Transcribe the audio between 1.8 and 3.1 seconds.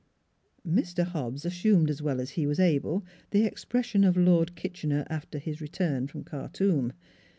as well as he was able